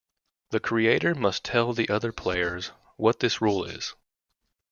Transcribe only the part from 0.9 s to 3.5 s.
must tell the other players what this